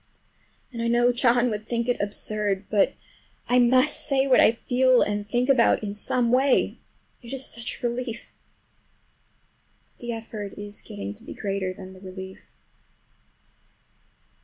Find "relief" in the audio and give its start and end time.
7.87-8.33, 12.01-12.49